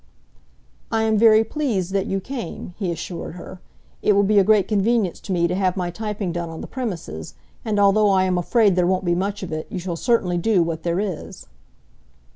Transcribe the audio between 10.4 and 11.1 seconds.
what there